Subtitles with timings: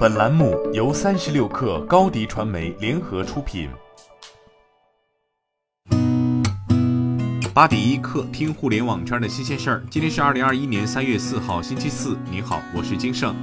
[0.00, 3.68] 本栏目由三十六氪高低传媒联合出品。
[7.52, 9.82] 八点一刻，听互联网圈的新鲜事儿。
[9.90, 12.16] 今天是二零二一年三月四号，星期四。
[12.30, 13.36] 你好，我是金盛。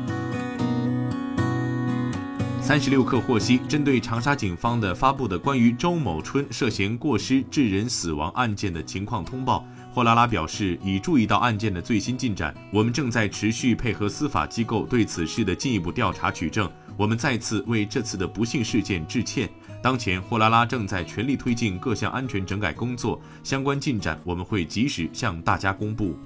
[2.59, 9.63] 三十六氪获悉，针对长沙警方的发布的关于周某春涉嫌过失致人死亡案件的情况通报。
[9.93, 16.71] 货拉拉表示，已注意到案件的最新进展，我们正在持续配合司法机构对此事的进一步调查取证。
[16.95, 19.49] 我们再次为这次的不幸事件致歉。
[19.81, 26.17] 当前，货拉拉正在全力推进各项安全整改工作，相关进展我们会及时向大家公布。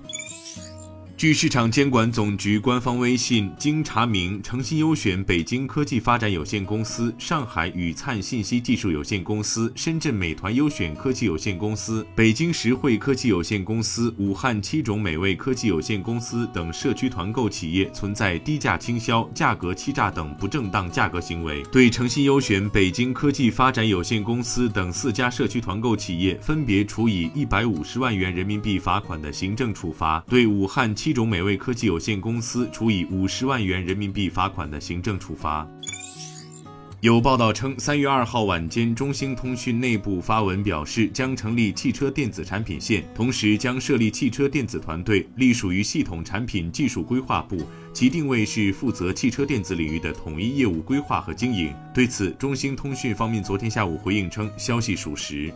[1.21, 31.10] 据市场监管总局官方微信，经查明，诚信优选北京科技发展有限公司、上海宇灿信息技术有限公司、深圳美团优选科技有限公司、北京实惠科技有限公司、武汉七种美味科技有限公司等社区团购企业存在低价倾销、价格欺诈等不正当价格行为，对诚信优选北京科技发展有限公司等四家社区团购企业分别处以一百五十万元人民币罚款的行政处罚，对武汉七。
[31.11, 35.67] 一种美味科技有限公司处以五十万元人民币罚款的行政处罚。
[37.01, 51.73] 有报道称，三月二号晚间，中兴通讯内部发文表示，将成立汽车电子产品线，同时将设立汽车电子团队，隶属于系统产品技术规划部，其定位是负责汽车电子领域的统一业务规划和经营。
[51.93, 55.53] 对此，中兴通讯方面昨天下午回应称，消息属实。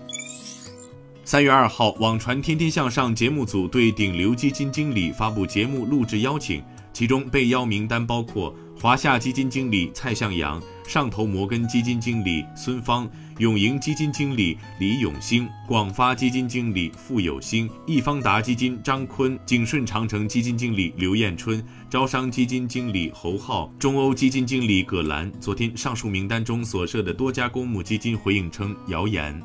[1.25, 13.09] 三月二号，网传《天天向上》节目组对顶流基金经理发布节目录制邀请，其中被邀名单包括华夏基金经理蔡向阳、上投摩根基金经理孙芳、
[13.39, 25.31] 永盈基金经理李永兴、广发基金经理傅有兴、易方达基金张坤、景顺长城基金经理刘艳春、招商基金经理侯浩、中欧基金经理葛兰。
[25.41, 29.41] 昨天，上述名单中所涉的多家公募基金回应称谣言。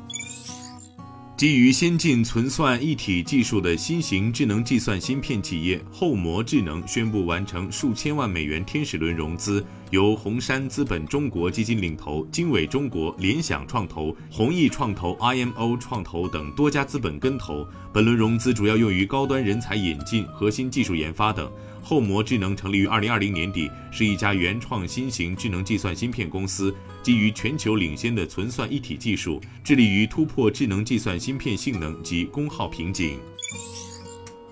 [1.41, 17.67] 基于先进存算一体技术的新型智能计算芯片企业后模智能宣布完成数千万美元天使轮融资，由红杉资本中国基金领投，经纬中国、联想创投、弘毅创投、IMO 创投等多家资本跟投。
[17.91, 21.51] 本轮融资主要用于高端人才引进、核心技术研发等。
[21.83, 33.17] 后模智能成立于二零二零年底，是一家原创新型智能计算芯片公司，基于全球领先的存算一体技术，致力于突破智能计算芯芯片性能及功耗瓶颈。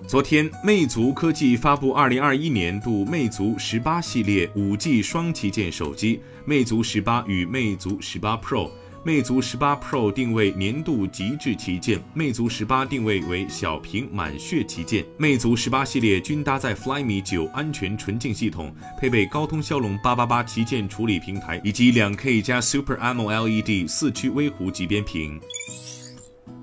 [0.08, 8.72] 昨天，魅族科技发布二零二一年度魅族十八系列五 G 双旗舰手机——魅族十八与魅族十八 Pro。
[9.04, 15.06] 魅族十八 Pro 定位年度极致旗舰，魅族十八定位为小屏满血旗舰。
[15.18, 25.40] 魅族十八系列均搭载 Flyme 九安全纯净系统，配备高通骁龙八八八旗舰处理平台以及两 K 加 Super AMOLED 四驱微弧极边屏。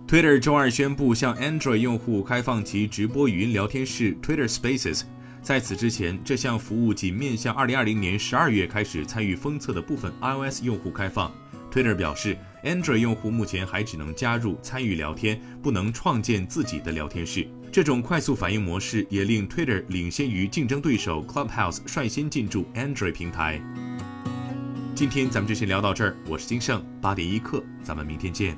[0.09, 5.03] Twitter 周二宣布向 Android 用户开放其直播语音聊天室 Twitter Spaces。
[5.43, 11.33] 在此之前，这项服务仅面向2020年12月开始参与封测的部分 iOS 用户开放。
[11.73, 17.49] Twitter 表示，Android 用户目前还只能加入参与聊天，不能创建自己的聊天室。
[17.73, 23.61] 这种快速反应模式也令 Twitter 领先于竞争对手 Clubhouse 率先进驻 Android 平台。
[24.95, 28.57] 今天咱们就先聊到这儿，我是金盛八点一刻，咱们明天见。